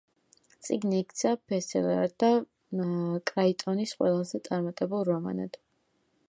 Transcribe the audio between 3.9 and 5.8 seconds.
ყველაზე წარმატებულ რომანად.